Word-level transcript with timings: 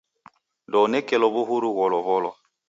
Ndounekelo 0.67 1.25
w'uhuru 1.33 1.67
gholow'olwa. 1.75 2.31